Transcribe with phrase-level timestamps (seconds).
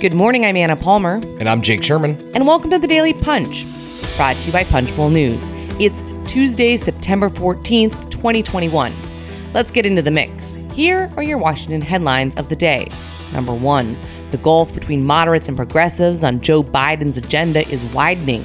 [0.00, 1.14] Good morning, I'm Anna Palmer.
[1.14, 2.30] And I'm Jake Sherman.
[2.32, 3.66] And welcome to the Daily Punch,
[4.16, 5.50] brought to you by Punchbowl News.
[5.80, 8.94] It's Tuesday, September 14th, 2021.
[9.52, 10.54] Let's get into the mix.
[10.72, 12.92] Here are your Washington headlines of the day.
[13.32, 13.98] Number one,
[14.30, 18.44] the gulf between moderates and progressives on Joe Biden's agenda is widening.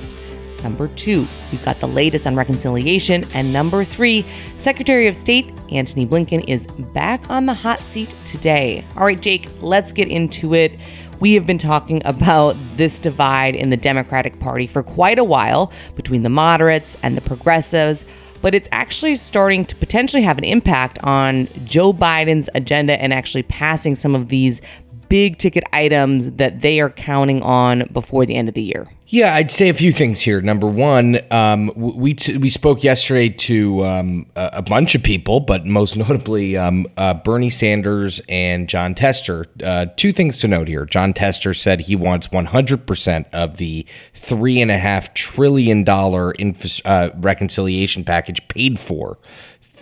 [0.63, 3.25] Number two, we've got the latest on reconciliation.
[3.33, 4.25] And number three,
[4.57, 8.85] Secretary of State Antony Blinken is back on the hot seat today.
[8.95, 10.79] All right, Jake, let's get into it.
[11.19, 15.71] We have been talking about this divide in the Democratic Party for quite a while
[15.95, 18.03] between the moderates and the progressives,
[18.41, 23.43] but it's actually starting to potentially have an impact on Joe Biden's agenda and actually
[23.43, 24.61] passing some of these
[25.07, 28.87] big ticket items that they are counting on before the end of the year?
[29.13, 30.41] Yeah, I'd say a few things here.
[30.41, 35.67] Number one, um, we t- we spoke yesterday to um, a, bunch of people, but
[35.67, 39.45] most notably um, uh, Bernie Sanders and Jon Tester.
[39.63, 43.85] Uh, two things to note here: Jon Tester said he wants 100 percent of the
[44.15, 49.19] three and a half trillion dollar inf- uh, reconciliation package paid for.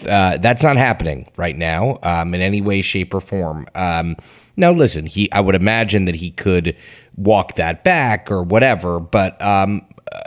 [0.05, 3.66] Uh, that's not happening right now um, in any way, shape, or form.
[3.75, 4.17] Um,
[4.58, 6.75] now, listen, he I would imagine that he could
[7.16, 10.22] walk that back or whatever, but um, uh,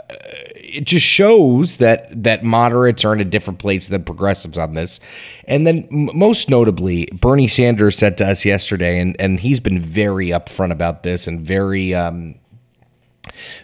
[0.53, 4.99] it just shows that that moderates are in a different place than progressives on this.
[5.45, 10.27] And then, most notably, Bernie Sanders said to us yesterday, and and he's been very
[10.27, 11.93] upfront about this and very.
[11.93, 12.35] Um,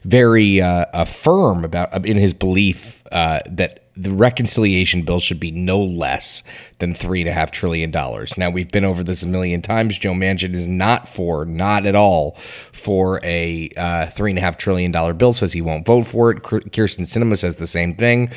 [0.04, 5.82] very uh, firm about in his belief uh, that the reconciliation bill should be no
[5.82, 6.44] less
[6.80, 8.38] than three and a half trillion dollars.
[8.38, 9.98] Now we've been over this a million times.
[9.98, 12.38] Joe Manchin is not for, not at all,
[12.72, 15.34] for a uh, three and a half trillion dollar bill.
[15.34, 16.42] Says he won't vote for it.
[16.42, 18.32] Kyrsten Sinema says the same thing,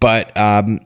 [0.00, 0.80] but um,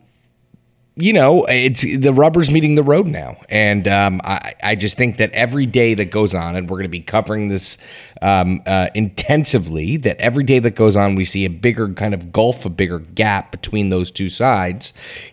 [0.96, 5.18] you know, it's the rubber's meeting the road now, and um, I, I just think
[5.18, 7.78] that every day that goes on, and we're going to be covering this
[8.22, 9.96] um, uh, intensively.
[9.96, 12.98] That every day that goes on, we see a bigger kind of gulf, a bigger
[12.98, 14.92] gap between those two sides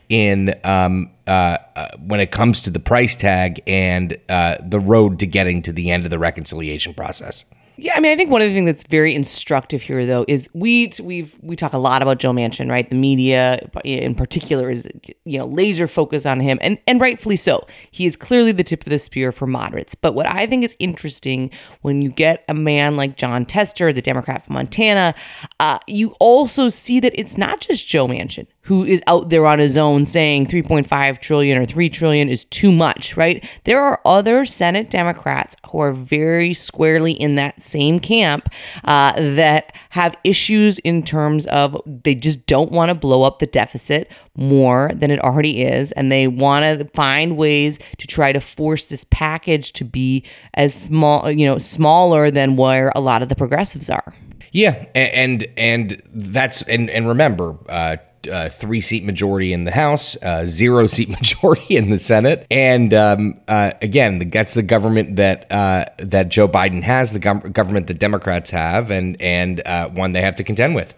[0.10, 5.20] in um, uh, uh, when it comes to the price tag and uh, the road
[5.20, 7.46] to getting to the end of the reconciliation process.
[7.80, 10.50] Yeah, I mean, I think one of the things that's very instructive here, though, is
[10.56, 12.90] we we've we talk a lot about Joe Manchin, right?
[12.90, 14.88] The media, in particular, is
[15.26, 17.68] you know laser focus on him, and and rightfully so.
[17.92, 19.94] He is clearly the tip of the spear for moderates.
[19.94, 21.52] But what I think is interesting
[21.84, 25.14] when you get a man like Jon Tester, the Democrat from Montana,
[25.60, 29.60] uh, you also see that it's not just Joe Manchin who is out there on
[29.60, 33.48] his own saying 3.5 trillion or 3 trillion is too much, right?
[33.64, 38.50] There are other Senate Democrats who are very squarely in that same camp
[38.84, 43.48] uh, that have issues in terms of they just don't want to blow up the
[43.48, 45.94] deficit more than it already is.
[45.94, 50.26] And they want to find ways to try to force this package to be
[50.56, 54.14] as small, you know, smaller than where a lot of the progressives are.
[54.52, 57.98] Yeah, and and that's and and remember, uh,
[58.30, 62.94] uh, three seat majority in the House, uh, zero seat majority in the Senate, and
[62.94, 67.52] um, uh, again, the, that's the government that uh, that Joe Biden has, the gov-
[67.54, 70.94] government that Democrats have, and and uh, one they have to contend with.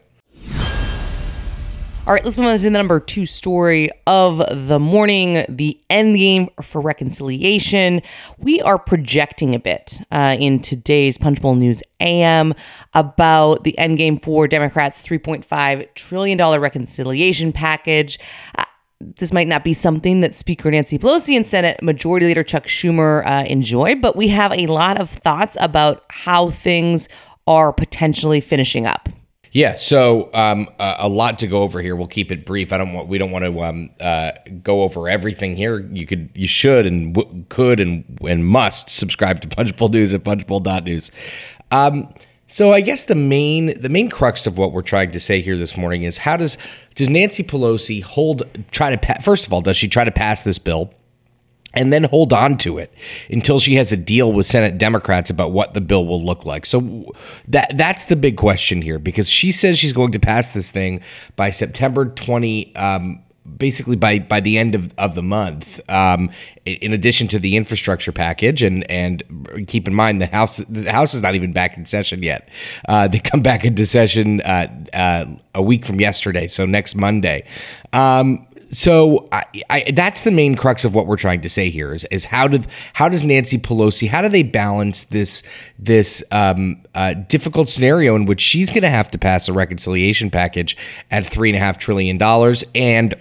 [2.10, 6.16] All right, let's move on to the number two story of the morning the end
[6.16, 8.02] game for reconciliation.
[8.40, 12.56] We are projecting a bit uh, in today's Punchbowl News AM
[12.96, 18.18] about the end game for Democrats' $3.5 trillion reconciliation package.
[18.58, 18.64] Uh,
[19.00, 23.24] this might not be something that Speaker Nancy Pelosi and Senate Majority Leader Chuck Schumer
[23.28, 27.08] uh, enjoy, but we have a lot of thoughts about how things
[27.46, 29.10] are potentially finishing up.
[29.52, 31.96] Yeah, so um, uh, a lot to go over here.
[31.96, 32.72] We'll keep it brief.
[32.72, 35.80] I don't want we don't want to um, uh, go over everything here.
[35.92, 40.24] You could, you should, and w- could, and and must subscribe to Punchbowl News at
[40.24, 41.12] punchbowl.news.
[41.72, 42.14] Um,
[42.48, 45.58] so I guess the main the main crux of what we're trying to say here
[45.58, 46.58] this morning is how does
[46.96, 50.44] does Nancy Pelosi hold try to pa- first of all does she try to pass
[50.44, 50.94] this bill?
[51.74, 52.94] And then hold on to it
[53.30, 56.66] until she has a deal with Senate Democrats about what the bill will look like.
[56.66, 57.06] So
[57.48, 61.02] that that's the big question here because she says she's going to pass this thing
[61.36, 63.24] by September 20 um,
[63.58, 66.30] basically by by the end of, of the month um,
[66.66, 68.62] in addition to the infrastructure package.
[68.62, 69.24] And and
[69.68, 72.50] keep in mind the house the house is not even back in session yet.
[72.88, 77.46] Uh, they come back into session uh, uh, a week from yesterday so next monday.
[77.94, 81.94] Um, so I, I, that's the main crux of what we're trying to say here
[81.94, 85.44] is, is how did how does Nancy Pelosi how do they balance this
[85.78, 90.30] this um, uh, difficult scenario in which she's going to have to pass a reconciliation
[90.30, 90.78] package
[91.10, 93.16] at three and a half trillion dollars and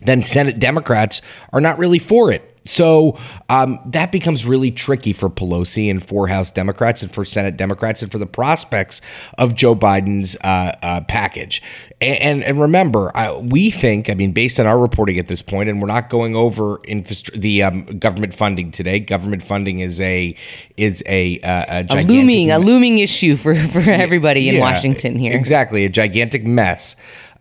[0.00, 1.22] then Senate Democrats
[1.52, 2.57] are not really for it.
[2.68, 3.18] So
[3.48, 8.02] um, that becomes really tricky for Pelosi and for House Democrats and for Senate Democrats
[8.02, 9.00] and for the prospects
[9.38, 11.62] of Joe Biden's uh, uh, package.
[11.98, 15.40] And, and, and remember, I, we think, I mean, based on our reporting at this
[15.40, 19.00] point, and we're not going over infrastru- the um, government funding today.
[19.00, 20.36] Government funding is a
[20.76, 25.16] is a, uh, a, a looming a looming issue for for everybody in yeah, Washington
[25.18, 25.34] here.
[25.34, 26.96] Exactly, a gigantic mess.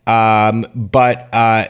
[0.08, 1.68] Um, but uh,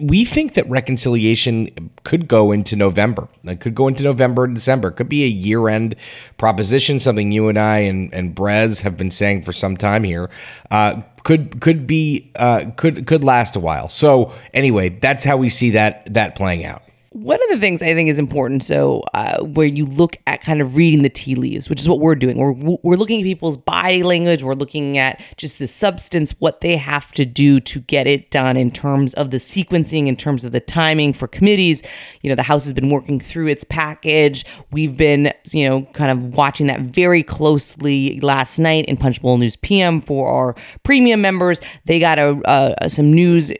[0.00, 3.28] we think that reconciliation could go into November.
[3.44, 4.88] It could go into November December.
[4.88, 5.96] It could be a year end
[6.38, 10.30] proposition, something you and I and, and Brez have been saying for some time here.
[10.70, 13.88] Uh, could could be uh, could could last a while.
[13.88, 16.82] So anyway, that's how we see that that playing out
[17.16, 20.60] one of the things I think is important, so uh, where you look at kind
[20.60, 22.36] of reading the tea leaves, which is what we're doing.
[22.36, 22.52] We're
[22.82, 24.42] we're looking at people's body language.
[24.42, 28.58] We're looking at just the substance, what they have to do to get it done
[28.58, 31.82] in terms of the sequencing, in terms of the timing for committees.
[32.20, 34.44] You know, the House has been working through its package.
[34.70, 39.56] We've been, you know, kind of watching that very closely last night in Punchbowl News
[39.56, 41.60] PM for our premium members.
[41.86, 43.52] They got a, uh, some news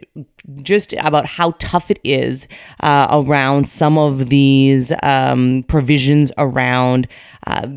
[0.63, 2.47] just about how tough it is
[2.81, 7.09] uh, around some of these um, provisions around.
[7.47, 7.69] Uh,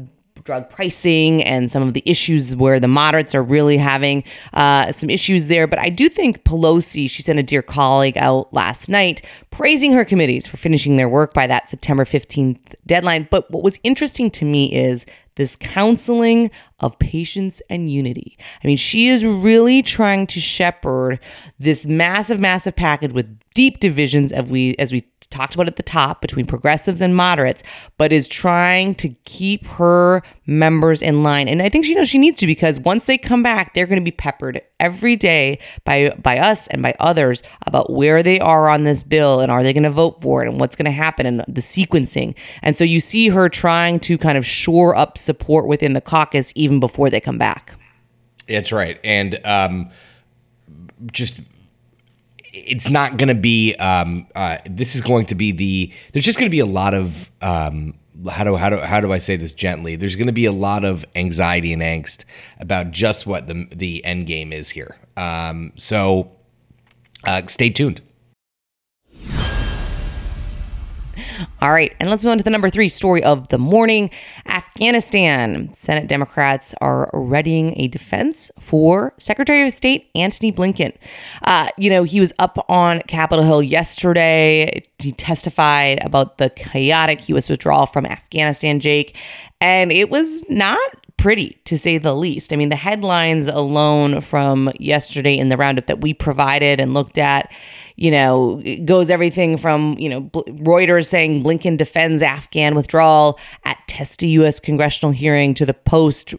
[0.49, 4.23] drug pricing and some of the issues where the moderates are really having
[4.53, 5.67] uh, some issues there.
[5.67, 10.03] But I do think Pelosi, she sent a dear colleague out last night praising her
[10.03, 12.57] committees for finishing their work by that September 15th
[12.87, 13.27] deadline.
[13.29, 15.05] But what was interesting to me is
[15.35, 16.49] this counseling
[16.81, 18.37] of patience and unity.
[18.63, 21.19] I mean, she is really trying to shepherd
[21.59, 25.83] this massive, massive package with deep divisions as we as we talked about at the
[25.83, 27.61] top between progressives and moderates,
[27.97, 31.47] but is trying to keep her members in line.
[31.47, 33.99] And I think she knows she needs to because once they come back, they're going
[33.99, 38.69] to be peppered every day by by us and by others about where they are
[38.69, 40.91] on this bill and are they going to vote for it and what's going to
[40.91, 42.35] happen and the sequencing.
[42.61, 46.53] And so you see her trying to kind of shore up support within the caucus
[46.55, 47.73] even before they come back.
[48.47, 48.99] That's right.
[49.03, 49.91] And um,
[51.11, 51.39] just
[52.51, 53.75] it's not going to be.
[53.75, 55.93] Um, uh, this is going to be the.
[56.13, 57.29] There's just going to be a lot of.
[57.41, 57.95] Um,
[58.29, 59.95] how do how do how do I say this gently?
[59.95, 62.25] There's going to be a lot of anxiety and angst
[62.59, 64.97] about just what the the end game is here.
[65.15, 66.31] Um, so
[67.25, 68.01] uh, stay tuned.
[71.61, 74.09] All right, and let's move on to the number three story of the morning
[74.45, 75.73] Afghanistan.
[75.73, 80.95] Senate Democrats are readying a defense for Secretary of State Antony Blinken.
[81.43, 84.83] Uh, you know, he was up on Capitol Hill yesterday.
[84.97, 87.49] He testified about the chaotic U.S.
[87.49, 89.15] withdrawal from Afghanistan, Jake,
[89.61, 92.53] and it was not pretty to say the least.
[92.53, 97.17] I mean, the headlines alone from yesterday in the roundup that we provided and looked
[97.17, 97.51] at,
[97.97, 104.29] you know, goes everything from, you know, Reuters saying Blinken defends Afghan withdrawal at testy
[104.29, 104.61] U.S.
[104.61, 106.35] congressional hearing to the Post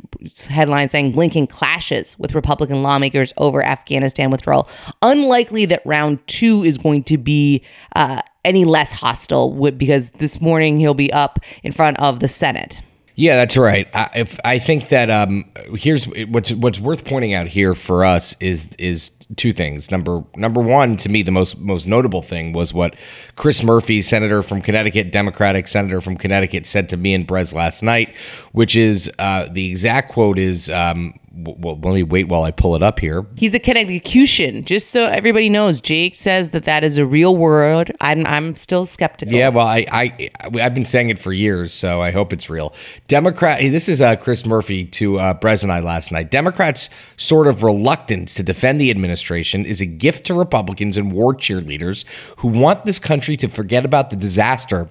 [0.48, 4.66] headline saying Blinken clashes with Republican lawmakers over Afghanistan withdrawal.
[5.02, 7.62] Unlikely that round two is going to be
[7.96, 12.80] uh, any less hostile because this morning he'll be up in front of the Senate.
[13.20, 13.86] Yeah, that's right.
[13.94, 15.44] I, if I think that um,
[15.74, 19.90] here's what's what's worth pointing out here for us is is two things.
[19.90, 22.96] Number number one, to me, the most most notable thing was what
[23.36, 27.82] Chris Murphy, senator from Connecticut, Democratic senator from Connecticut, said to me and Brez last
[27.82, 28.14] night,
[28.52, 32.74] which is uh, the exact quote is um, well, let me wait while I pull
[32.74, 33.24] it up here.
[33.36, 35.80] He's a Connecticution, just so everybody knows.
[35.80, 37.94] Jake says that that is a real word.
[38.00, 39.34] I'm I'm still skeptical.
[39.34, 42.74] Yeah, well, I I I've been saying it for years, so I hope it's real.
[43.06, 43.60] Democrat.
[43.60, 46.30] This is uh, Chris Murphy to uh, Brez and I last night.
[46.30, 51.34] Democrats' sort of reluctance to defend the administration is a gift to Republicans and war
[51.34, 52.04] cheerleaders
[52.38, 54.88] who want this country to forget about the disaster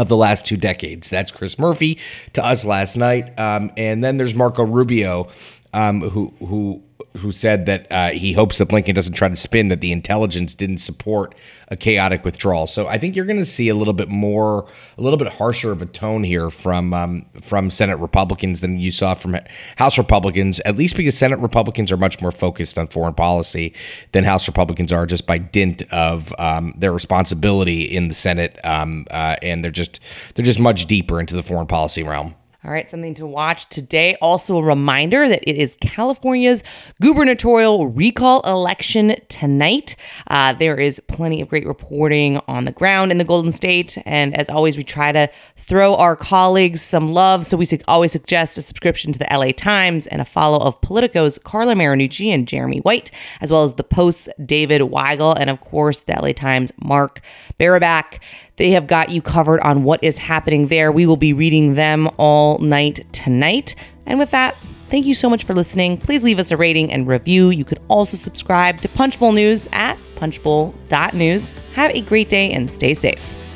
[0.00, 1.10] of the last two decades.
[1.10, 1.98] That's Chris Murphy
[2.32, 5.28] to us last night, um, and then there's Marco Rubio,
[5.74, 6.82] um, who who
[7.16, 10.54] who said that uh, he hopes that Blinken doesn't try to spin that the intelligence
[10.54, 11.34] didn't support
[11.68, 12.66] a chaotic withdrawal.
[12.66, 15.72] So I think you're going to see a little bit more, a little bit harsher
[15.72, 19.36] of a tone here from um, from Senate Republicans than you saw from
[19.76, 20.60] House Republicans.
[20.60, 23.74] At least because Senate Republicans are much more focused on foreign policy
[24.12, 29.06] than House Republicans are, just by dint of um, their responsibility in the Senate, um,
[29.10, 30.00] uh, and they're just
[30.34, 32.34] they're just much deeper into the foreign policy realm.
[32.62, 34.18] All right, something to watch today.
[34.20, 36.62] Also, a reminder that it is California's
[37.00, 39.96] gubernatorial recall election tonight.
[40.26, 43.96] Uh, there is plenty of great reporting on the ground in the Golden State.
[44.04, 47.46] And as always, we try to throw our colleagues some love.
[47.46, 51.38] So we always suggest a subscription to the LA Times and a follow of Politico's
[51.38, 56.02] Carla Marinucci and Jeremy White, as well as the Post's David Weigel, and of course,
[56.02, 57.22] the LA Times' Mark
[57.58, 58.20] Barabak.
[58.60, 60.92] They have got you covered on what is happening there.
[60.92, 63.74] We will be reading them all night tonight.
[64.06, 64.56] And with that,
[64.88, 65.96] thank you so much for listening.
[65.96, 67.50] Please leave us a rating and review.
[67.50, 71.52] You could also subscribe to Punchbowl News at punchbowl.news.
[71.74, 73.49] Have a great day and stay safe.